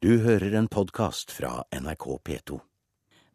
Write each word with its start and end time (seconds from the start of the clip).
Du 0.00 0.14
hører 0.24 0.54
en 0.56 0.64
podkast 0.64 1.28
fra 1.28 1.58
NRK 1.76 2.04
P2. 2.24 2.54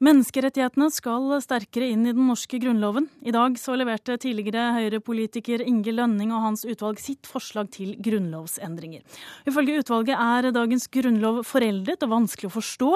Menneskerettighetene 0.01 0.87
skal 0.89 1.27
sterkere 1.43 1.91
inn 1.93 2.07
i 2.09 2.13
den 2.15 2.25
norske 2.25 2.57
grunnloven. 2.57 3.05
I 3.21 3.29
dag 3.35 3.59
så 3.61 3.75
leverte 3.77 4.15
tidligere 4.17 4.71
Høyre-politiker 4.73 5.61
Inge 5.61 5.93
Lønning 5.93 6.31
og 6.33 6.41
hans 6.41 6.63
utvalg 6.65 6.97
sitt 6.97 7.29
forslag 7.29 7.69
til 7.75 7.91
grunnlovsendringer. 8.01 9.03
Ifølge 9.45 9.83
utvalget 9.83 10.17
er 10.17 10.47
dagens 10.55 10.89
grunnlov 10.89 11.43
foreldet 11.45 12.01
og 12.07 12.15
vanskelig 12.15 12.49
å 12.49 12.55
forstå, 12.55 12.89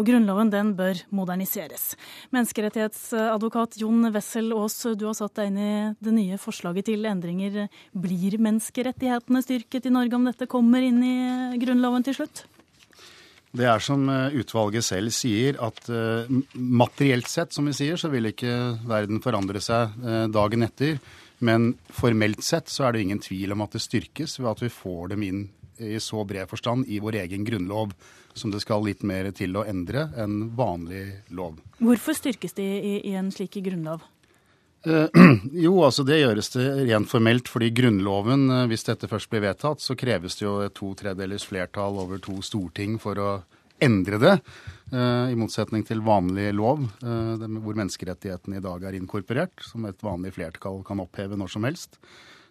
og 0.00 0.08
grunnloven 0.08 0.52
den 0.54 0.70
bør 0.78 1.02
moderniseres. 1.12 1.90
Menneskerettighetsadvokat 2.32 3.76
Jon 3.82 4.08
Wessel 4.14 4.54
Aas, 4.56 4.78
du 4.96 5.04
har 5.10 5.18
satt 5.18 5.36
deg 5.42 5.52
inn 5.52 5.60
i 5.60 5.74
det 6.00 6.16
nye 6.16 6.40
forslaget 6.40 6.88
til 6.88 7.04
endringer. 7.12 7.66
Blir 7.92 8.38
menneskerettighetene 8.40 9.44
styrket 9.44 9.90
i 9.90 9.92
Norge 9.92 10.16
om 10.16 10.24
dette 10.32 10.48
kommer 10.48 10.88
inn 10.88 11.04
i 11.04 11.60
grunnloven 11.60 12.08
til 12.08 12.16
slutt? 12.22 12.46
Det 13.50 13.66
er 13.66 13.82
som 13.82 14.04
eh, 14.08 14.36
utvalget 14.38 14.86
selv 14.86 15.10
sier, 15.14 15.56
at 15.58 15.88
uh, 15.90 16.28
materielt 16.54 17.26
sett, 17.28 17.54
som 17.54 17.66
vi 17.66 17.74
sier, 17.74 17.98
så 17.98 18.10
vil 18.12 18.30
ikke 18.30 18.52
verden 18.86 19.18
forandre 19.24 19.62
seg 19.64 19.96
uh, 20.04 20.26
dagen 20.30 20.62
etter. 20.66 21.00
Men 21.42 21.72
formelt 21.90 22.44
sett 22.46 22.70
så 22.70 22.86
er 22.86 22.94
det 22.94 23.02
ingen 23.06 23.22
tvil 23.22 23.56
om 23.56 23.64
at 23.64 23.74
det 23.74 23.82
styrkes 23.82 24.38
ved 24.38 24.52
at 24.52 24.62
vi 24.62 24.70
får 24.70 25.14
dem 25.14 25.26
inn 25.26 25.42
i 25.80 25.96
så 26.04 26.22
bred 26.28 26.46
forstand 26.50 26.86
i 26.92 27.00
vår 27.02 27.22
egen 27.24 27.46
grunnlov, 27.46 27.94
som 28.36 28.52
det 28.52 28.60
skal 28.62 28.84
litt 28.84 29.02
mer 29.02 29.30
til 29.34 29.56
å 29.56 29.64
endre 29.66 30.10
enn 30.20 30.52
vanlig 30.54 31.06
lov. 31.34 31.56
Hvorfor 31.80 32.14
styrkes 32.14 32.54
de 32.60 32.68
i 33.00 33.14
en 33.18 33.32
slik 33.34 33.56
grunnlov? 33.64 34.04
Uh, 34.86 35.08
jo, 35.66 35.74
altså 35.84 36.04
det 36.08 36.22
gjøres 36.22 36.52
det 36.54 36.66
rent 36.88 37.10
formelt, 37.10 37.50
fordi 37.52 37.68
Grunnloven, 37.76 38.46
uh, 38.48 38.64
hvis 38.70 38.86
dette 38.88 39.10
først 39.10 39.28
blir 39.32 39.44
vedtatt, 39.44 39.82
så 39.84 39.96
kreves 39.98 40.38
det 40.38 40.46
jo 40.46 40.56
to 40.72 40.94
tredelers 40.96 41.44
flertall 41.48 42.00
over 42.00 42.20
to 42.22 42.38
storting 42.44 42.96
for 43.02 43.20
å 43.20 43.30
endre 43.80 44.20
det. 44.20 44.34
Uh, 44.92 45.28
I 45.32 45.36
motsetning 45.38 45.84
til 45.88 46.00
vanlig 46.04 46.50
lov, 46.56 46.82
hvor 47.00 47.76
menneskerettighetene 47.78 48.60
i 48.60 48.64
dag 48.64 48.88
er 48.88 48.96
inkorporert, 48.96 49.60
som 49.64 49.84
et 49.88 50.00
vanlig 50.04 50.34
flertall 50.36 50.82
kan 50.86 51.00
oppheve 51.04 51.38
når 51.38 51.56
som 51.56 51.68
helst. 51.68 52.00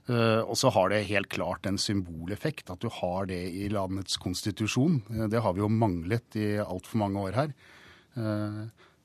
Og 0.10 0.56
så 0.58 0.72
har 0.74 0.90
det 0.90 1.04
helt 1.06 1.30
klart 1.30 1.68
en 1.70 1.76
symboleffekt 1.78 2.72
at 2.74 2.82
du 2.82 2.88
har 2.90 3.28
det 3.30 3.44
i 3.54 3.68
landets 3.70 4.18
konstitusjon. 4.18 4.96
Det 5.30 5.38
har 5.46 5.54
vi 5.54 5.62
jo 5.62 5.68
manglet 5.70 6.38
i 6.40 6.48
altfor 6.64 7.04
mange 7.04 7.28
år 7.28 7.38
her 7.38 7.52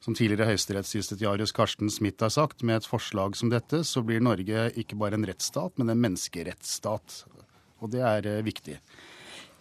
som 0.05 0.13
tidligere 0.17 0.51
høyesterettsjustitiarius 0.53 1.55
Karsten 1.57 1.89
Smith 1.93 2.21
har 2.21 2.33
sagt, 2.35 2.63
med 2.63 2.83
et 2.83 2.89
forslag 2.89 3.37
som 3.39 3.49
dette, 3.53 3.81
så 3.89 4.03
blir 4.05 4.21
Norge 4.25 4.69
ikke 4.81 4.99
bare 5.01 5.17
en 5.17 5.25
rettsstat, 5.25 5.79
men 5.81 5.93
en 5.93 6.03
menneskerettsstat. 6.03 7.23
Og 7.81 7.93
det 7.95 8.03
er 8.05 8.29
eh, 8.29 8.43
viktig. 8.45 8.77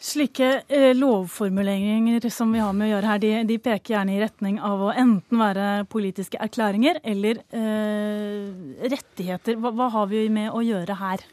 Slike 0.04 0.50
eh, 0.68 0.90
lovformuleringer 0.98 2.28
som 2.34 2.52
vi 2.52 2.60
har 2.60 2.74
med 2.76 2.90
å 2.90 2.92
gjøre 2.98 3.12
her, 3.14 3.22
de, 3.24 3.32
de, 3.48 3.60
peker 3.64 3.96
gjerne 3.96 4.18
i 4.18 4.20
retning 4.20 4.58
av 4.60 4.84
å 4.84 4.92
enten 4.92 5.40
være 5.40 5.70
politiske 5.92 6.42
erklæringer 6.44 7.00
eller 7.08 7.40
eh, 7.56 8.84
rettigheter. 8.92 9.56
Hva, 9.64 9.72
hva 9.80 9.88
har 9.96 10.12
vi 10.12 10.26
med 10.34 10.52
å 10.52 10.66
gjøre 10.66 11.00
her? 11.00 11.24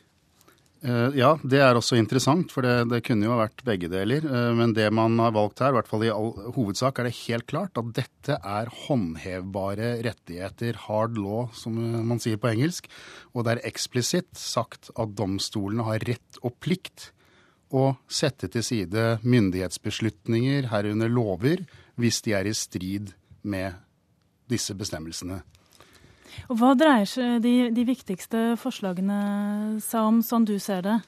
Eh, 0.81 1.17
ja, 1.21 1.35
det 1.45 1.59
er 1.61 1.77
også 1.77 1.99
interessant, 2.01 2.53
for 2.55 2.65
det, 2.65 2.87
det, 2.89 3.03
kunne 3.05 3.27
jo 3.27 3.37
vært 3.37 3.61
begge 3.67 3.91
deler. 3.93 4.25
Eh, 4.25 4.53
men 4.57 4.73
det 4.77 4.87
man 4.97 5.19
har 5.21 5.35
valgt 5.37 5.61
her, 5.61 5.75
i 5.75 5.77
hvert 5.77 5.91
fall 5.91 6.07
i 6.07 6.13
all 6.13 6.33
hovedsak, 6.57 6.99
er 6.99 7.09
det 7.09 7.19
helt 7.27 7.47
klart 7.51 7.77
at 7.81 7.93
dette 7.99 8.39
er 8.39 8.73
håndhevbare 8.87 9.93
rettigheter, 10.07 10.81
hard 10.87 11.21
law, 11.21 11.51
som 11.57 11.77
man 11.77 12.23
sier 12.23 12.41
på 12.41 12.53
engelsk. 12.55 12.89
Og 13.35 13.45
det 13.45 13.59
er 13.59 13.69
eksplisitt 13.69 14.33
sagt 14.41 14.93
at 14.97 15.15
domstolene 15.19 15.85
har 15.91 16.09
rett 16.09 16.41
og 16.41 16.57
plikt 16.65 17.11
å 17.71 17.93
sette 18.11 18.49
til 18.51 18.65
side 18.67 19.05
myndighetsbeslutninger, 19.23 20.73
herunder 20.73 21.13
lover, 21.13 21.67
hvis 22.01 22.25
de 22.25 22.35
er 22.35 22.49
i 22.49 22.57
strid 22.57 23.13
med 23.45 23.77
disse 24.51 24.75
bestemmelsene. 24.75 25.43
Og 26.49 26.59
Hva 26.61 26.75
dreier 26.79 27.09
seg 27.09 27.41
de, 27.45 27.55
de 27.75 27.87
viktigste 27.89 28.45
forslagene 28.61 29.23
seg 29.85 30.11
om, 30.13 30.21
sånn 30.25 30.49
du 30.49 30.59
ser 30.63 30.85
det? 30.87 31.01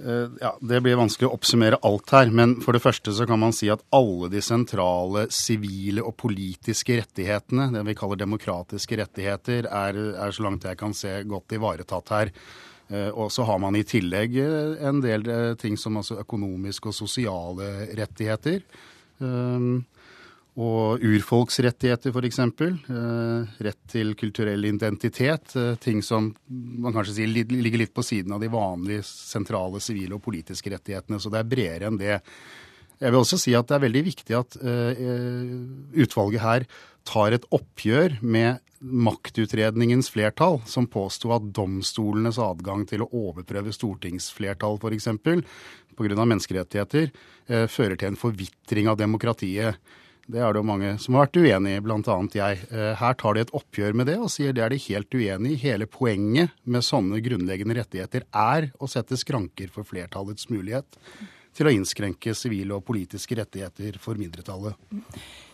Uh, 0.00 0.32
ja, 0.40 0.54
Det 0.60 0.80
blir 0.80 0.96
vanskelig 0.96 1.28
å 1.28 1.34
oppsummere 1.36 1.78
alt 1.84 2.12
her, 2.14 2.30
men 2.32 2.56
for 2.64 2.76
det 2.76 2.80
første 2.80 3.12
så 3.12 3.26
kan 3.28 3.40
man 3.42 3.52
si 3.52 3.68
at 3.72 3.82
alle 3.92 4.30
de 4.32 4.40
sentrale 4.44 5.26
sivile 5.34 6.04
og 6.06 6.16
politiske 6.20 6.96
rettighetene, 7.02 7.68
det 7.74 7.84
vi 7.84 7.96
kaller 7.98 8.22
demokratiske 8.22 8.96
rettigheter, 9.02 9.68
er, 9.68 10.00
er 10.24 10.32
så 10.32 10.46
langt 10.46 10.64
jeg 10.64 10.80
kan 10.80 10.96
se 10.96 11.18
godt 11.28 11.56
ivaretatt 11.58 12.14
her. 12.16 12.32
Uh, 12.90 13.10
og 13.12 13.28
så 13.34 13.44
har 13.46 13.60
man 13.62 13.76
i 13.76 13.84
tillegg 13.86 14.40
uh, 14.40 14.80
en 14.88 15.04
del 15.04 15.28
ting 15.60 15.76
som 15.78 16.00
altså 16.00 16.18
økonomiske 16.24 16.90
og 16.90 16.96
sosiale 16.96 17.90
rettigheter. 17.98 18.64
Og 20.58 21.02
urfolksrettigheter, 21.06 22.10
f.eks. 22.10 22.40
Eh, 22.42 23.50
rett 23.62 23.80
til 23.90 24.16
kulturell 24.18 24.64
identitet. 24.66 25.54
Eh, 25.54 25.76
ting 25.78 26.00
som 26.02 26.32
man 26.50 26.96
kanskje 26.96 27.20
sier 27.20 27.30
ligger 27.30 27.84
litt 27.84 27.94
på 27.94 28.02
siden 28.02 28.34
av 28.34 28.42
de 28.42 28.50
vanlige 28.50 29.04
sentrale 29.06 29.78
sivile 29.82 30.18
og 30.18 30.24
politiske 30.24 30.72
rettighetene. 30.72 31.20
Så 31.22 31.30
det 31.30 31.38
er 31.38 31.52
bredere 31.52 31.90
enn 31.90 32.00
det. 32.00 32.18
Jeg 33.00 33.14
vil 33.14 33.20
også 33.20 33.38
si 33.40 33.54
at 33.56 33.70
det 33.70 33.78
er 33.78 33.84
veldig 33.86 34.02
viktig 34.10 34.36
at 34.40 34.58
eh, 34.58 35.04
utvalget 36.02 36.42
her 36.42 36.66
tar 37.06 37.38
et 37.38 37.46
oppgjør 37.54 38.18
med 38.20 38.58
maktutredningens 38.80 40.10
flertall, 40.10 40.58
som 40.66 40.90
påsto 40.90 41.30
at 41.36 41.46
domstolenes 41.54 42.40
adgang 42.42 42.82
til 42.90 43.04
å 43.04 43.10
overprøve 43.12 43.72
stortingsflertall 43.76 44.80
f.eks. 44.80 45.08
pga. 45.94 46.24
menneskerettigheter 46.24 47.10
fører 47.68 47.98
til 48.00 48.08
en 48.08 48.20
forvitring 48.20 48.88
av 48.88 48.96
demokratiet. 49.00 49.76
Det 50.30 50.38
er 50.38 50.54
det 50.54 50.60
jo 50.60 50.66
mange 50.68 50.92
som 51.02 51.16
har 51.16 51.26
vært 51.26 51.40
uenig 51.40 51.72
i, 51.74 51.82
bl.a. 51.82 52.16
jeg. 52.36 52.62
Eh, 52.70 52.92
her 53.00 53.16
tar 53.18 53.34
de 53.34 53.42
et 53.42 53.52
oppgjør 53.56 53.96
med 53.98 54.06
det 54.10 54.16
og 54.20 54.30
sier 54.30 54.54
det 54.54 54.62
er 54.62 54.70
de 54.70 54.78
helt 54.84 55.16
uenig 55.16 55.56
i. 55.56 55.60
Hele 55.64 55.88
poenget 55.90 56.54
med 56.62 56.86
sånne 56.86 57.18
grunnleggende 57.24 57.80
rettigheter 57.80 58.26
er 58.30 58.70
å 58.78 58.88
sette 58.90 59.18
skranker 59.18 59.72
for 59.74 59.88
flertallets 59.88 60.46
mulighet 60.52 61.00
til 61.56 61.66
å 61.66 61.74
innskrenke 61.74 62.34
sivile 62.38 62.76
og 62.76 62.86
politiske 62.86 63.38
rettigheter 63.40 63.98
for 64.02 64.20
mindretallet. 64.20 64.78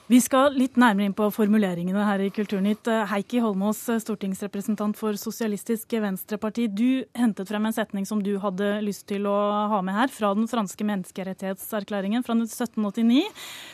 Vi 0.06 0.20
skal 0.22 0.54
litt 0.54 0.76
nærmere 0.78 1.08
inn 1.08 1.14
på 1.18 1.26
formuleringene 1.34 2.04
her 2.06 2.20
i 2.22 2.28
Kulturnytt. 2.30 2.86
Heikki 3.10 3.40
Holmås, 3.42 3.80
stortingsrepresentant 4.04 4.94
for 4.94 5.18
Sosialistisk 5.18 5.96
Venstreparti. 5.98 6.68
Du 6.70 7.02
hentet 7.18 7.50
frem 7.50 7.66
en 7.66 7.74
setning 7.74 8.06
som 8.06 8.20
du 8.22 8.36
hadde 8.38 8.68
lyst 8.86 9.08
til 9.10 9.26
å 9.26 9.34
ha 9.72 9.80
med 9.82 9.98
her, 9.98 10.12
fra 10.14 10.30
den 10.38 10.46
franske 10.46 10.86
menneskerettighetserklæringen 10.86 12.22
fra 12.22 12.38
1789. 12.38 13.24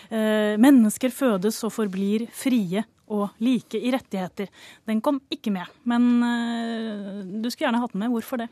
Eh, 0.09 0.56
mennesker 0.56 1.12
fødes 1.12 1.60
og 1.69 1.75
forblir 1.76 2.25
frie 2.32 2.87
og 3.12 3.37
like 3.44 3.76
i 3.76 3.93
rettigheter. 3.93 4.49
Den 4.88 5.04
kom 5.04 5.20
ikke 5.28 5.53
med, 5.53 5.69
men 5.84 6.09
eh, 6.25 7.22
du 7.44 7.53
skulle 7.53 7.69
gjerne 7.69 7.84
hatt 7.84 7.93
den 7.93 8.06
med. 8.06 8.16
Hvorfor 8.16 8.41
det? 8.41 8.49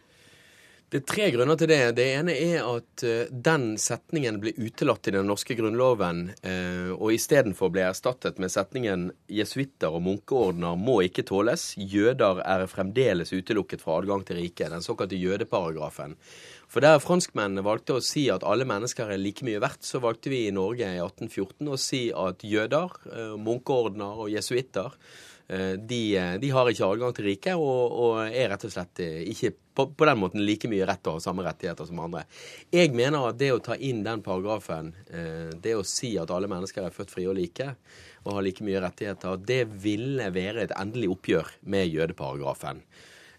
Det 0.91 0.99
er 0.99 1.07
tre 1.07 1.27
grunner 1.31 1.55
til 1.55 1.69
det. 1.71 1.93
Det 1.95 2.05
ene 2.17 2.33
er 2.35 2.65
at 2.67 3.03
uh, 3.07 3.29
den 3.31 3.77
setningen 3.79 4.41
ble 4.43 4.51
utelatt 4.59 5.07
i 5.07 5.13
den 5.15 5.29
norske 5.31 5.55
grunnloven, 5.55 6.25
uh, 6.43 6.91
og 6.97 7.15
istedenfor 7.15 7.71
ble 7.71 7.85
erstattet 7.87 8.41
med 8.43 8.51
setningen 8.51 9.05
'jesuitter 9.31 9.95
og 9.95 10.03
munkeordener 10.09 10.75
må 10.75 10.99
ikke 11.07 11.23
tåles'. 11.31 11.77
Jøder 11.79 12.43
er 12.43 12.67
fremdeles 12.67 13.31
utelukket 13.31 13.87
fra 13.87 14.01
adgang 14.01 14.27
til 14.27 14.43
riket. 14.43 14.75
Den 14.75 14.83
såkalte 14.83 15.15
jødeparagrafen. 15.15 16.19
For 16.67 16.83
der 16.83 16.99
franskmennene 16.99 17.63
valgte 17.63 18.01
å 18.01 18.03
si 18.03 18.27
at 18.35 18.43
alle 18.43 18.67
mennesker 18.67 19.15
er 19.15 19.23
like 19.23 19.47
mye 19.47 19.63
verdt, 19.63 19.87
så 19.87 20.03
valgte 20.03 20.35
vi 20.35 20.49
i 20.49 20.55
Norge 20.55 20.91
i 20.91 20.99
1814 20.99 21.71
å 21.71 21.79
si 21.79 22.09
at 22.11 22.43
jøder, 22.43 22.99
uh, 23.15 23.39
munkeordener 23.39 24.27
og 24.27 24.35
jesuitter 24.35 24.99
Eh, 25.51 25.73
de, 25.73 26.17
eh, 26.17 26.37
de, 26.39 26.51
har 26.55 26.69
ikke 26.71 26.87
adgang 26.87 27.15
til 27.17 27.27
riket 27.27 27.59
og, 27.59 27.95
og, 27.99 28.19
er 28.29 28.53
rett 28.53 28.65
og 28.69 28.71
slett 28.71 29.01
eh, 29.03 29.25
ikke 29.33 29.51
på, 29.89 29.95
på, 29.97 30.09
den 30.09 30.21
måten 30.23 30.45
like 30.47 30.71
mye 30.71 30.87
rett 30.89 31.11
og 31.11 31.23
samme 31.25 31.45
rettigheter 31.47 31.89
som 31.89 32.01
andre. 32.05 32.25
Jeg 32.73 32.93
mener 32.97 33.31
at 33.31 33.41
det 33.41 33.53
å 33.55 33.63
ta 33.65 33.77
inn 33.77 34.05
den 34.07 34.23
paragrafen, 34.25 34.93
det 35.61 35.75
å 35.77 35.87
si 35.87 36.15
at 36.21 36.33
alle 36.35 36.51
mennesker 36.51 36.87
er 36.87 36.95
født 36.95 37.15
frie 37.15 37.29
og 37.31 37.39
like 37.39 37.73
og 38.25 38.35
har 38.37 38.45
like 38.45 38.65
mye 38.67 38.83
rettigheter, 38.85 39.39
det 39.49 39.63
ville 39.81 40.27
være 40.35 40.67
et 40.67 40.77
endelig 40.77 41.15
oppgjør 41.15 41.55
med 41.73 41.89
jødeparagrafen. 41.89 42.83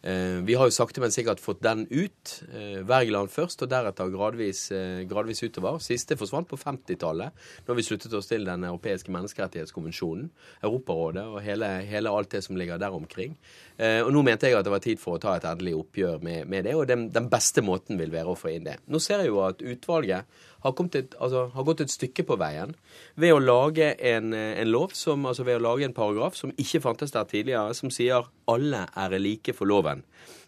Eh, 0.03 0.41
vi 0.41 0.55
har 0.57 0.65
jo 0.65 0.73
sakte, 0.73 1.01
men 1.01 1.13
sikkert 1.13 1.41
fått 1.43 1.61
den 1.61 1.83
ut. 1.91 2.31
Eh, 2.49 2.81
Wergeland 2.89 3.29
først, 3.29 3.61
og 3.61 3.69
deretter 3.69 4.09
gradvis, 4.09 4.71
eh, 4.73 5.03
gradvis 5.05 5.43
utover. 5.43 5.77
Siste 5.79 6.17
forsvant 6.17 6.49
på 6.49 6.57
50-tallet, 6.57 7.31
når 7.67 7.75
vi 7.75 7.85
sluttet 7.85 8.13
oss 8.13 8.27
til 8.27 8.45
Den 8.45 8.63
europeiske 8.63 9.11
menneskerettighetskonvensjonen, 9.11 10.31
Europarådet 10.63 11.25
og 11.25 11.41
hele, 11.41 11.85
hele, 11.85 12.09
alt 12.09 12.31
det 12.31 12.43
som 12.43 12.55
ligger 12.55 12.79
der 12.79 12.91
omkring. 12.91 13.37
Og 13.81 14.11
nå 14.13 14.21
mente 14.21 14.45
jeg 14.45 14.53
at 14.53 14.63
det 14.63 14.71
var 14.71 14.79
tid 14.79 14.99
for 14.99 15.15
å 15.15 15.19
ta 15.19 15.35
et 15.35 15.43
endelig 15.43 15.73
oppgjør 15.73 16.21
med, 16.21 16.45
med 16.45 16.65
det, 16.65 16.75
og 16.75 16.87
den, 16.87 17.09
den 17.09 17.29
beste 17.29 17.61
måten 17.61 17.97
vil 17.97 18.11
være 18.11 18.29
å 18.29 18.37
få 18.37 18.51
inn 18.53 18.63
det. 18.63 18.77
Nå 18.87 18.99
ser 18.99 19.23
jeg 19.23 19.31
jo 19.31 19.39
at 19.41 19.61
utvalget 19.61 20.25
har, 20.61 20.75
et, 20.95 21.15
altså, 21.19 21.47
har, 21.55 21.63
gått 21.63 21.81
et 21.81 21.91
stykke 21.91 22.25
på 22.27 22.37
veien 22.37 22.75
ved 23.15 23.33
å 23.33 23.41
lage 23.41 23.95
en, 23.97 24.33
en 24.33 24.69
lov, 24.69 24.93
som, 24.93 25.25
altså 25.25 25.43
ved 25.47 25.57
å 25.57 25.65
lage 25.65 25.87
en 25.87 25.97
paragraf 25.97 26.37
som 26.37 26.53
ikke 26.57 26.83
fantes 26.83 27.11
der 27.15 27.25
tidligere, 27.25 27.73
som 27.73 27.89
sier 27.89 28.29
alle 28.51 28.85
er 28.97 29.17
like 29.19 29.53
for 29.57 29.65
loven. 29.65 29.90
fun. 29.91 30.03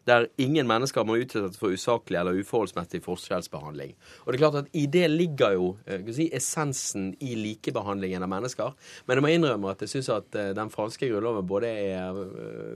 Der 0.09 0.27
ingen 0.41 0.67
mennesker 0.67 1.05
må 1.07 1.15
utsettes 1.21 1.59
for 1.59 1.71
usaklig 1.71 2.19
eller 2.19 2.35
uforholdsmessig 2.41 2.99
forskjellsbehandling. 3.05 3.93
Og 4.25 4.31
det 4.31 4.37
er 4.37 4.41
klart 4.41 4.57
at 4.63 4.71
I 4.75 4.85
det 4.91 5.05
ligger 5.11 5.55
jo 5.55 5.67
si, 6.11 6.27
essensen 6.35 7.13
i 7.23 7.37
likebehandlingen 7.39 8.25
av 8.25 8.31
mennesker. 8.33 8.73
Men 9.07 9.19
jeg 9.19 9.25
må 9.25 9.31
innrømme 9.31 9.71
at 9.71 9.85
jeg 9.85 9.93
syns 9.93 10.09
at 10.11 10.27
den 10.57 10.71
franske 10.73 11.07
grunnloven 11.07 11.47
både 11.47 11.71
er, 11.71 12.19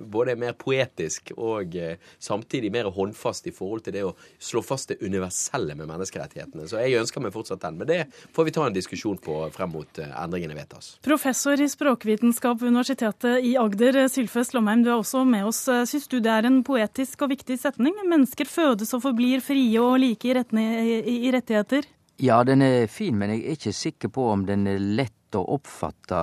både 0.07 0.33
er 0.33 0.39
mer 0.39 0.55
poetisk 0.55 1.33
og 1.35 1.75
samtidig 2.23 2.71
mer 2.71 2.87
håndfast 2.95 3.49
i 3.51 3.55
forhold 3.55 3.83
til 3.87 3.97
det 3.97 4.05
å 4.07 4.13
slå 4.39 4.63
fast 4.63 4.93
det 4.93 5.01
universelle 5.03 5.75
med 5.75 5.89
menneskerettighetene. 5.91 6.67
Så 6.69 6.79
jeg 6.83 7.01
ønsker 7.01 7.23
meg 7.23 7.35
fortsatt 7.35 7.63
den. 7.65 7.81
Men 7.81 7.91
det 7.91 7.99
får 8.35 8.47
vi 8.47 8.55
ta 8.55 8.67
en 8.67 8.75
diskusjon 8.75 9.19
på 9.19 9.39
frem 9.55 9.73
mot 9.75 10.01
endringene 10.07 10.55
vedtas. 10.55 10.93
Professor 11.03 11.59
i 11.59 11.67
språkvitenskap 11.71 12.61
ved 12.61 12.71
Universitetet 12.71 13.43
i 13.43 13.57
Agder, 13.59 14.05
Sylfest 14.11 14.55
Lomheim, 14.55 14.85
du 14.85 14.93
er 14.93 14.97
også 15.01 15.25
med 15.27 15.49
oss. 15.51 15.65
Syns 15.67 16.07
du 16.07 16.21
det 16.23 16.31
er 16.31 16.47
en 16.47 16.63
poetisk 16.67 17.16
og 17.23 17.31
viktig 17.31 17.57
setning? 17.59 17.95
Mennesker 18.07 18.49
fødes 18.49 18.93
og 18.95 19.03
forblir 19.03 19.43
frie 19.43 19.81
og 19.81 19.99
like 20.01 20.27
i 20.27 21.31
rettigheter? 21.33 21.87
Ja, 22.21 22.41
den 22.43 22.63
er 22.65 22.87
fin, 22.89 23.17
men 23.17 23.33
jeg 23.33 23.43
er 23.43 23.57
ikke 23.57 23.73
sikker 23.73 24.11
på 24.13 24.29
om 24.31 24.45
den 24.47 24.65
er 24.67 24.79
lett 24.81 25.37
å 25.37 25.43
oppfatte 25.57 26.17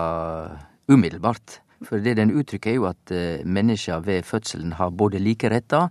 umiddelbart. 0.90 1.60
For 1.84 2.02
det 2.02 2.16
den 2.18 2.32
uttrykker, 2.34 2.72
er 2.72 2.78
jo 2.78 2.88
at 2.88 3.12
mennesker 3.44 4.02
ved 4.06 4.24
fødselen 4.26 4.74
har 4.78 4.90
både 4.90 5.20
like 5.22 5.50
retter, 5.52 5.90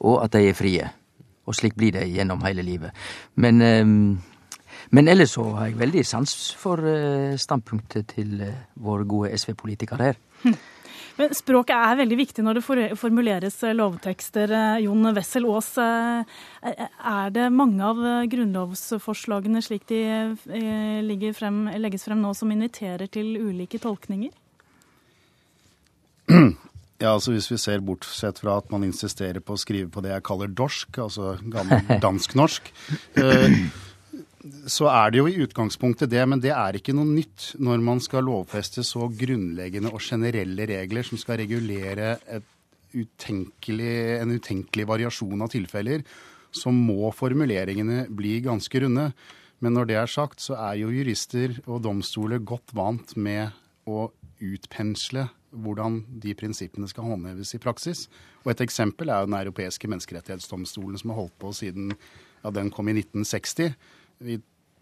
og 0.00 0.24
at 0.24 0.36
de 0.36 0.50
er 0.50 0.58
frie. 0.58 0.90
Og 1.48 1.56
slik 1.56 1.74
blir 1.78 1.96
det 1.96 2.06
gjennom 2.12 2.44
hele 2.44 2.62
livet. 2.62 2.92
Men 3.34 4.20
men 4.90 5.08
ellers 5.08 5.34
så 5.36 5.44
har 5.54 5.68
jeg 5.68 5.78
veldig 5.78 6.02
sans 6.06 6.32
for 6.58 6.82
standpunktet 7.38 8.14
til 8.14 8.40
vår 8.80 9.04
gode 9.10 9.32
SV-politiker 9.36 10.00
her. 10.00 10.20
Men 11.20 11.34
Språket 11.36 11.76
er 11.76 11.98
veldig 12.00 12.16
viktig 12.16 12.42
når 12.46 12.58
det 12.58 12.94
formuleres 12.96 13.58
lovtekster. 13.76 14.54
Jon 14.80 15.10
Wessel 15.12 15.44
Aas, 15.50 15.74
er 15.76 17.34
det 17.34 17.50
mange 17.52 17.84
av 17.84 18.00
grunnlovsforslagene 18.32 19.60
slik 19.60 19.84
de 19.90 20.00
frem, 21.36 21.66
legges 21.76 22.08
frem 22.08 22.24
nå, 22.24 22.32
som 22.38 22.54
inviterer 22.54 23.10
til 23.12 23.34
ulike 23.36 23.82
tolkninger? 23.82 24.32
Ja, 27.00 27.14
altså 27.14 27.32
Hvis 27.32 27.50
vi 27.50 27.56
ser 27.60 27.80
bortsett 27.84 28.40
fra 28.42 28.58
at 28.60 28.72
man 28.72 28.84
insisterer 28.84 29.40
på 29.40 29.56
å 29.56 29.60
skrive 29.60 29.88
på 29.92 30.02
det 30.04 30.12
jeg 30.12 30.24
kaller 30.28 30.50
dorsk, 30.52 30.98
altså 31.00 31.36
gammel 31.48 31.80
dansk-norsk, 32.04 32.68
så 34.40 34.86
er 34.88 35.12
det 35.12 35.20
jo 35.20 35.26
i 35.28 35.40
utgangspunktet 35.44 36.08
det, 36.12 36.22
men 36.28 36.40
det 36.40 36.52
er 36.54 36.78
ikke 36.78 36.94
noe 36.96 37.08
nytt 37.08 37.50
når 37.60 37.82
man 37.84 38.00
skal 38.00 38.24
lovfeste 38.24 38.84
så 38.86 39.10
grunnleggende 39.12 39.92
og 39.92 40.00
generelle 40.00 40.64
regler 40.70 41.04
som 41.04 41.20
skal 41.20 41.42
regulere 41.42 42.14
utenkelig, 42.96 43.96
en 44.22 44.32
utenkelig 44.32 44.86
variasjon 44.88 45.44
av 45.44 45.52
tilfeller, 45.52 46.06
så 46.50 46.72
må 46.74 47.12
formuleringene 47.14 48.06
bli 48.16 48.38
ganske 48.46 48.82
runde. 48.82 49.10
Men 49.60 49.76
når 49.76 49.90
det 49.90 49.98
er 50.00 50.10
sagt, 50.10 50.40
så 50.40 50.56
er 50.56 50.80
jo 50.80 50.94
jurister 50.94 51.58
og 51.66 51.84
domstoler 51.84 52.40
godt 52.40 52.72
vant 52.74 53.12
med 53.20 53.52
å 53.86 54.08
utpensle 54.40 55.28
hvordan 55.50 56.00
de 56.22 56.32
prinsippene 56.38 56.88
skal 56.88 57.10
håndheves 57.10 57.52
i 57.58 57.62
praksis. 57.62 58.06
Og 58.44 58.54
Et 58.54 58.64
eksempel 58.64 59.10
er 59.10 59.20
jo 59.20 59.28
Den 59.28 59.40
europeiske 59.42 59.88
menneskerettighetsdomstolen, 59.90 60.98
som 60.98 61.10
har 61.10 61.26
holdt 61.26 61.38
på 61.38 61.52
siden 61.52 61.92
ja, 61.92 62.50
den 62.50 62.70
kom 62.72 62.88
i 62.88 62.96
1960 62.96 63.74
i 64.24 64.40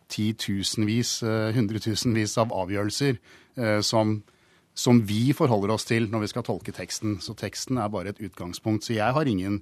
titusenvis, 0.09 1.19
hundretusenvis 1.55 2.39
av 2.41 2.55
avgjørelser 2.57 3.19
som, 3.85 4.23
som, 4.73 5.03
vi 5.05 5.35
forholder 5.37 5.75
oss 5.75 5.85
til 5.89 6.09
når 6.09 6.25
vi 6.25 6.31
skal 6.33 6.47
tolke 6.47 6.73
teksten. 6.73 7.19
Så 7.21 7.37
teksten 7.37 7.77
er 7.77 7.93
bare 7.93 8.15
et 8.15 8.23
utgangspunkt. 8.25 8.87
Så 8.87 8.97
jeg 8.97 9.13
har 9.13 9.29
ingen, 9.29 9.59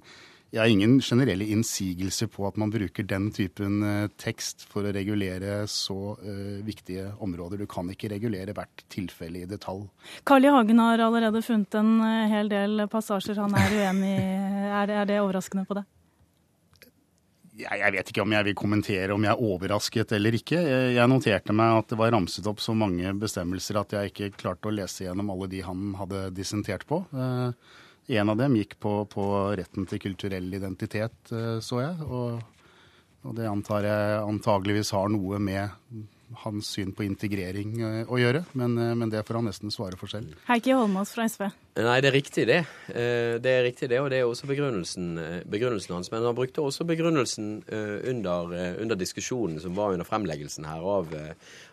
jeg 0.55 0.61
har 0.61 0.71
ingen 0.71 1.01
generelle 1.03 1.49
innsigelser 1.51 2.31
på 2.31 2.47
at 2.47 2.55
man 2.61 2.71
bruker 2.71 3.03
den 3.03 3.27
typen 3.35 3.83
tekst 4.15 4.63
for 4.71 4.87
å 4.87 4.93
regulere 4.95 5.65
så 5.67 6.15
uh, 6.15 6.63
viktige 6.63 7.09
områder. 7.19 7.59
Du 7.59 7.67
kan 7.67 7.91
ikke 7.91 8.13
regulere 8.15 8.55
hvert 8.55 8.87
tilfelle 8.93 9.43
i 9.43 9.51
detalj. 9.51 9.83
Carl 10.23 10.47
I. 10.47 10.53
Hagen 10.55 10.79
har 10.85 11.03
allerede 11.09 11.43
funnet 11.43 11.75
en 11.75 11.99
hel 12.31 12.55
del 12.55 12.87
passasjer 12.87 13.43
han 13.43 13.59
er 13.59 13.77
uenig 13.81 14.15
i. 14.15 14.33
Er, 14.71 14.97
er 15.01 15.11
det 15.11 15.21
overraskende 15.25 15.67
på 15.67 15.81
det? 15.81 15.83
Jeg 17.57 17.93
vet 17.95 18.11
ikke 18.11 18.21
om 18.21 18.33
jeg 18.35 18.45
vil 18.45 18.57
kommentere 18.57 19.15
om 19.15 19.23
jeg 19.25 19.33
er 19.33 19.43
overrasket 19.49 20.11
eller 20.17 20.35
ikke. 20.37 20.59
Jeg 20.93 21.09
noterte 21.09 21.55
meg 21.57 21.79
at 21.79 21.89
det 21.89 21.97
var 21.97 22.11
ramset 22.13 22.45
opp 22.49 22.61
så 22.61 22.75
mange 22.77 23.13
bestemmelser 23.17 23.79
at 23.81 23.95
jeg 23.97 24.11
ikke 24.11 24.29
klarte 24.37 24.69
å 24.69 24.75
lese 24.75 25.07
gjennom 25.07 25.31
alle 25.33 25.49
de 25.49 25.63
han 25.65 25.95
hadde 25.97 26.27
dissentert 26.37 26.85
på. 26.89 27.01
En 28.07 28.31
av 28.31 28.37
dem 28.39 28.59
gikk 28.59 28.77
på, 28.83 28.93
på 29.09 29.25
retten 29.57 29.87
til 29.89 30.03
kulturell 30.05 30.53
identitet, 30.53 31.17
så 31.65 31.81
jeg. 31.81 32.05
Og, 32.05 32.37
og, 33.25 33.33
det 33.39 33.49
antar 33.49 33.89
jeg 33.89 34.21
antageligvis 34.21 34.93
har 34.95 35.09
noe 35.11 35.41
med 35.41 36.05
hans 36.43 36.69
syn 36.75 36.91
på 36.95 37.05
integrering 37.05 37.77
å 38.07 38.19
gjøre. 38.19 38.43
Men, 38.59 38.75
men 38.99 39.11
det 39.13 39.23
får 39.27 39.39
han 39.39 39.47
nesten 39.49 39.73
svare 39.73 39.99
for 39.99 40.11
selv. 40.11 40.35
Heikki 40.49 40.75
Holmås 40.75 41.13
fra 41.15 41.27
SV. 41.29 41.47
Nei, 41.77 41.99
det 42.01 42.09
er 42.09 42.15
riktig 42.15 42.47
det. 42.49 42.59
Det 42.87 43.51
er 43.53 43.63
riktig 43.67 43.89
det, 43.91 43.99
og 44.01 44.09
det 44.11 44.21
er 44.21 44.27
også 44.27 44.49
begrunnelsen, 44.49 45.11
begrunnelsen 45.49 45.93
hans. 45.95 46.11
Men 46.11 46.25
han 46.25 46.37
brukte 46.37 46.63
også 46.65 46.87
begrunnelsen 46.89 47.61
under, 47.69 48.53
under, 48.81 48.97
diskusjonen 48.97 49.61
som 49.61 49.77
var 49.77 49.93
under 49.93 50.07
fremleggelsen 50.09 50.65
her 50.67 50.81
av, 50.81 51.13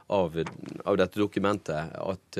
av, 0.06 0.36
av 0.84 0.96
dette 1.00 1.18
dokumentet, 1.18 1.94
at, 1.96 2.38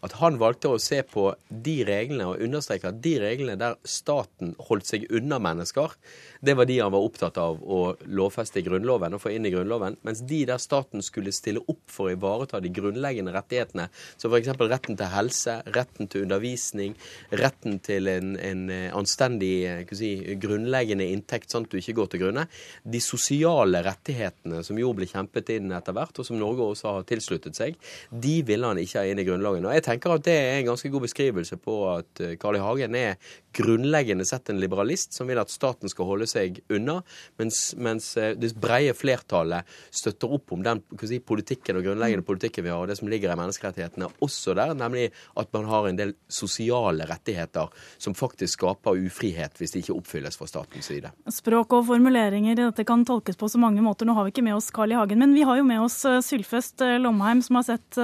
at, 0.00 0.12
han 0.20 0.38
valgte 0.38 0.70
å 0.70 0.78
se 0.82 1.00
på 1.06 1.26
de 1.48 1.76
reglene 1.86 2.28
og 2.30 2.42
understreke 2.44 2.92
at 2.92 3.00
de 3.02 3.16
reglene 3.22 3.56
der 3.58 3.78
staten 3.88 4.54
holdt 4.68 4.86
seg 4.86 5.08
unna 5.10 5.40
mennesker, 5.42 5.96
det 6.44 6.54
var 6.58 6.68
de 6.68 6.78
han 6.78 6.92
var 6.92 7.06
opptatt 7.06 7.38
av 7.40 7.62
å 7.62 7.80
lovfeste 8.04 8.60
i 8.60 8.66
Grunnloven 8.66 9.16
og 9.16 9.22
få 9.24 9.32
inn 9.34 9.48
i 9.48 9.52
Grunnloven, 9.54 9.96
mens 10.06 10.22
de 10.28 10.42
der 10.46 10.60
staten 10.62 11.02
skulle 11.02 11.32
stille 11.34 11.64
opp 11.66 11.82
for 11.90 12.10
å 12.10 12.14
ivareta 12.14 12.60
de 12.62 12.70
grunnleggende 12.74 13.34
rettighetene, 13.34 13.88
som 14.20 14.30
f.eks. 14.30 14.52
retten 14.60 14.98
til 15.00 15.10
helse, 15.10 15.56
retten 15.74 16.10
til 16.12 16.28
undervisning, 16.28 16.94
retten 17.34 17.80
til 17.84 18.10
en, 18.12 18.34
en 18.38 18.64
anstendig 18.94 19.88
si, 19.96 20.12
grunnleggende 20.40 21.08
inntekt, 21.10 21.50
sånn 21.50 21.66
at 21.66 21.74
du 21.74 21.80
ikke 21.80 21.96
går 21.98 22.12
til 22.12 22.24
grunne. 22.26 22.46
De 22.84 23.00
sosiale 23.02 23.82
rettighetene 23.86 24.62
som 24.66 24.78
jo 24.78 24.92
ble 24.96 25.08
kjempet 25.10 25.54
inn 25.56 25.72
etter 25.74 25.96
hvert, 25.96 26.20
og 26.20 26.28
som 26.28 26.38
Norge 26.38 26.68
også 26.74 26.83
har 26.84 27.06
tilsluttet 27.08 27.56
seg, 27.58 27.78
de 28.10 28.36
ville 28.46 28.66
han 28.68 28.80
ikke 28.80 29.00
ha 29.00 29.08
inn 29.08 29.22
i 29.22 29.26
Grunnloven. 29.26 29.66
Og 29.68 29.76
jeg 29.76 29.86
tenker 29.88 30.14
at 30.14 30.26
det 30.26 30.36
er 30.36 30.58
en 30.58 30.70
ganske 30.72 30.90
god 30.92 31.06
beskrivelse 31.06 31.58
på 31.62 31.78
at 31.92 32.24
Carl 32.40 32.58
I. 32.58 32.62
Hagen 32.64 32.98
er 32.98 33.16
grunnleggende 33.54 34.24
sett 34.26 34.50
en 34.50 34.60
liberalist 34.60 35.14
som 35.14 35.28
vil 35.30 35.38
at 35.38 35.52
staten 35.52 35.90
skal 35.90 36.08
holde 36.08 36.26
seg 36.26 36.58
unna, 36.74 37.00
mens, 37.38 37.60
mens 37.78 38.12
det 38.14 38.50
breie 38.60 38.94
flertallet 38.96 39.68
støtter 39.94 40.32
opp 40.34 40.54
om 40.56 40.64
den 40.64 40.82
si, 41.06 41.20
politikken 41.22 41.78
og 41.78 41.86
grunnleggende 41.86 42.26
politikken 42.26 42.66
vi 42.66 42.72
har, 42.72 42.82
og 42.82 42.90
det 42.90 42.98
som 42.98 43.10
ligger 43.10 43.32
i 43.32 43.38
menneskerettighetene 43.38 44.10
også 44.24 44.56
der, 44.58 44.74
nemlig 44.78 45.10
at 45.38 45.52
man 45.54 45.68
har 45.70 45.88
en 45.88 46.00
del 46.00 46.14
sosiale 46.26 47.06
rettigheter 47.08 47.70
som 47.98 48.16
faktisk 48.18 48.58
skaper 48.58 48.98
ufrihet 49.06 49.58
hvis 49.60 49.74
de 49.74 49.84
ikke 49.84 49.96
oppfylles 49.96 50.38
fra 50.40 50.48
statens 50.50 50.90
side. 50.90 51.12
Språk 51.30 51.76
og 51.78 51.86
formuleringer 51.88 52.58
dette 52.58 52.86
kan 52.86 53.06
tolkes 53.06 53.38
på 53.38 53.48
så 53.50 53.60
mange 53.60 53.82
måter. 53.84 54.08
Nå 54.08 54.16
har 54.18 54.26
vi 54.26 54.34
ikke 54.34 54.46
med 54.46 54.58
oss 54.58 54.72
Carl 54.74 54.92
I. 54.92 54.98
Hagen, 54.98 55.20
men 55.22 55.34
vi 55.34 55.46
har 55.46 55.58
jo 55.58 55.66
med 55.66 55.82
oss 55.84 56.00
Sylfest 56.26 56.73
Lomheim, 56.80 57.42
som 57.42 57.58
har 57.58 57.66
sett 57.66 57.98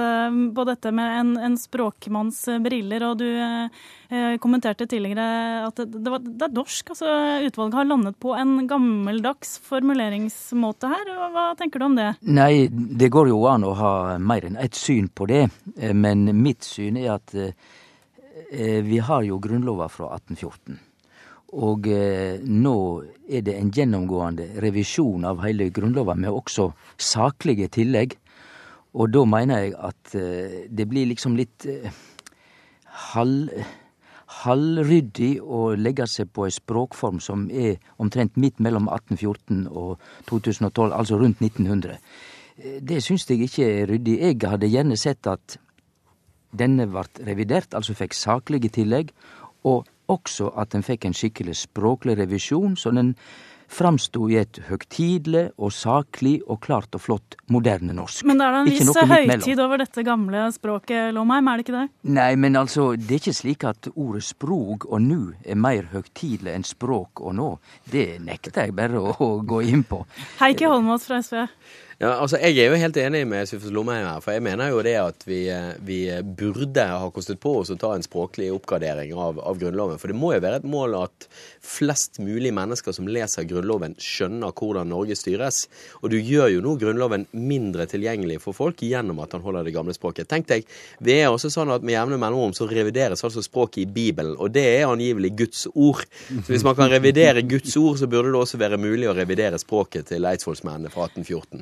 på 0.55 0.63
dette 0.67 0.91
med 0.95 1.19
en, 1.19 1.31
en 1.37 1.57
språkmanns 1.57 2.43
briller. 2.63 3.03
og 3.09 3.17
du 3.19 3.27
eh, 3.27 4.37
kommenterte 4.43 4.87
tidligere 4.87 5.67
at 5.67 5.81
det, 5.81 5.87
det, 5.97 6.11
var, 6.13 6.21
det 6.23 6.47
er 6.47 6.53
dorsk. 6.55 6.93
altså 6.93 7.15
Utvalget 7.47 7.79
har 7.79 7.89
landet 7.89 8.19
på 8.19 8.35
en 8.37 8.67
gammeldags 8.69 9.57
formuleringsmåte 9.65 10.91
her. 10.91 11.11
Hva 11.35 11.47
tenker 11.59 11.81
du 11.81 11.87
om 11.89 11.97
det? 11.99 12.11
Nei, 12.21 12.67
det 12.71 13.11
går 13.13 13.31
jo 13.31 13.43
an 13.51 13.67
å 13.67 13.73
ha 13.79 13.93
mer 14.19 14.47
enn 14.47 14.59
ett 14.61 14.77
syn 14.77 15.09
på 15.09 15.27
det. 15.31 15.47
Men 15.75 16.29
mitt 16.41 16.63
syn 16.67 16.99
er 17.01 17.17
at 17.17 17.35
vi 18.51 18.97
har 18.99 19.23
jo 19.23 19.39
Grunnlova 19.39 19.87
fra 19.91 20.13
1814. 20.17 20.79
Og 21.51 21.87
eh, 21.91 22.39
nå 22.47 22.75
er 23.27 23.43
det 23.43 23.57
en 23.59 23.71
gjennomgående 23.75 24.47
revisjon 24.63 25.25
av 25.27 25.41
hele 25.43 25.67
Grunnloven 25.73 26.21
med 26.23 26.31
også 26.31 26.69
saklige 26.95 27.67
tillegg. 27.75 28.15
Og 28.93 29.11
da 29.13 29.23
mener 29.25 29.63
jeg 29.65 29.75
at 29.79 30.15
eh, 30.19 30.57
det 30.67 30.87
blir 30.89 31.07
liksom 31.11 31.37
litt 31.39 31.67
eh, 31.69 31.91
halv 33.11 33.51
halvryddig 34.41 35.41
å 35.43 35.73
legge 35.75 36.05
seg 36.07 36.29
på 36.33 36.45
ei 36.47 36.53
språkform 36.55 37.19
som 37.23 37.49
er 37.51 37.81
omtrent 38.01 38.37
midt 38.39 38.61
mellom 38.63 38.87
1814 38.87 39.65
og 39.67 39.99
2012, 40.29 40.93
altså 40.95 41.19
rundt 41.19 41.41
1900. 41.43 41.97
Det 42.79 43.01
syns 43.03 43.27
jeg 43.29 43.43
ikke 43.47 43.67
er 43.67 43.89
ryddig. 43.89 44.17
Jeg 44.21 44.39
hadde 44.47 44.71
gjerne 44.71 44.97
sett 44.99 45.27
at 45.27 45.57
denne 46.55 46.87
ble 46.91 47.03
revidert, 47.27 47.75
altså 47.75 47.95
fikk 47.97 48.15
saklige 48.15 48.71
tillegg, 48.75 49.11
og 49.67 49.87
også 50.11 50.51
at 50.59 50.73
den 50.73 50.83
fikk 50.83 51.07
en 51.07 51.15
skikkelig 51.15 51.55
språklig 51.61 52.17
revisjon, 52.19 52.75
så 52.75 52.91
den 52.95 53.15
framsto 53.71 54.27
i 54.31 54.37
et 54.41 54.59
høgtidelig 54.67 55.45
og 55.57 55.71
saklig 55.75 56.37
og 56.45 56.59
klart 56.65 56.97
og 56.97 57.03
flott 57.05 57.37
moderne 57.51 57.95
norsk. 57.95 58.25
Men 58.27 58.41
det 58.41 58.47
er 58.47 58.55
da 58.55 58.63
en 58.63 58.71
viss 58.71 59.01
høytid 59.11 59.61
over 59.63 59.81
dette 59.81 60.05
gamle 60.07 60.45
språket, 60.55 61.13
Lomheim, 61.15 61.47
er 61.47 61.59
det 61.59 61.67
ikke 61.67 61.77
det? 61.77 61.85
Nei, 62.17 62.31
men 62.39 62.59
altså, 62.59 62.91
det 62.97 63.17
er 63.17 63.21
ikke 63.21 63.37
slik 63.37 63.67
at 63.69 63.91
ordet 63.93 64.25
sprog 64.27 64.87
og 64.89 65.01
nu 65.05 65.21
er 65.43 65.59
mer 65.59 65.87
høgtidelig 65.93 66.55
enn 66.55 66.67
språk 66.67 67.23
og 67.23 67.37
nå. 67.39 67.51
Det 67.91 68.07
nekter 68.23 68.65
jeg 68.65 68.75
bare 68.77 68.99
å, 68.99 69.15
å 69.15 69.31
gå 69.47 69.63
inn 69.71 69.85
på. 69.87 70.03
Heikki 70.41 70.69
Holmås 70.69 71.07
fra 71.07 71.21
SV. 71.23 71.45
Ja, 72.01 72.15
altså 72.17 72.39
Jeg 72.41 72.57
er 72.57 72.71
jo 72.71 72.77
helt 72.81 72.97
enig 72.97 73.19
med 73.29 73.45
Sufus 73.45 73.69
Lomheim 73.69 74.07
her, 74.07 74.21
for 74.25 74.33
jeg 74.33 74.41
mener 74.41 74.71
jo 74.71 74.79
det 74.81 74.95
at 74.97 75.21
vi, 75.27 75.43
eh, 75.53 75.75
vi 75.85 75.99
burde 76.25 76.81
ha 76.81 77.09
kostet 77.13 77.37
på 77.37 77.51
oss 77.59 77.69
å 77.69 77.75
ta 77.77 77.91
en 77.93 78.01
språklig 78.01 78.47
oppgradering 78.55 79.11
av, 79.13 79.37
av 79.37 79.59
Grunnloven. 79.61 79.99
For 80.01 80.09
det 80.09 80.17
må 80.17 80.31
jo 80.33 80.39
være 80.41 80.63
et 80.63 80.65
mål 80.65 80.95
at 80.97 81.27
flest 81.61 82.17
mulig 82.17 82.49
mennesker 82.57 82.95
som 82.97 83.05
leser 83.05 83.45
Grunnloven, 83.45 83.93
skjønner 84.01 84.49
hvordan 84.49 84.89
Norge 84.89 85.13
styres. 85.19 85.67
Og 86.01 86.09
du 86.09 86.17
gjør 86.17 86.49
jo 86.55 86.63
nå 86.65 86.73
Grunnloven 86.81 87.27
mindre 87.37 87.85
tilgjengelig 87.91 88.39
for 88.47 88.57
folk 88.57 88.81
gjennom 88.81 89.21
at 89.21 89.35
han 89.37 89.45
holder 89.45 89.69
det 89.69 89.75
gamle 89.75 89.93
språket. 89.93 90.25
Tenk 90.31 90.49
deg, 90.49 90.65
det 91.05 91.19
er 91.19 91.29
også 91.29 91.51
sånn 91.53 91.69
at 91.75 91.85
med 91.85 91.93
jevne 91.99 92.17
mellomrom 92.17 92.55
så 92.57 92.65
revideres 92.65 93.21
altså 93.27 93.43
språket 93.45 93.83
i 93.83 93.91
Bibelen, 93.99 94.33
og 94.41 94.49
det 94.55 94.63
er 94.71 94.87
angivelig 94.87 95.35
Guds 95.43 95.67
ord. 95.75 96.01
Så 96.31 96.49
hvis 96.49 96.65
man 96.65 96.79
kan 96.81 96.89
revidere 96.89 97.45
Guds 97.45 97.77
ord, 97.77 98.01
så 98.01 98.09
burde 98.09 98.33
det 98.33 98.41
også 98.41 98.57
være 98.57 98.81
mulig 98.81 99.05
å 99.05 99.13
revidere 99.21 99.61
språket 99.61 100.09
til 100.15 100.25
eidsvollsmennene 100.31 100.89
fra 100.89 101.05
1814. 101.05 101.61